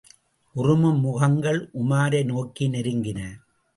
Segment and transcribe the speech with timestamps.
[0.55, 3.19] உறுமும் முகங்கள் உமாரை நோக்கி நெருங்கின.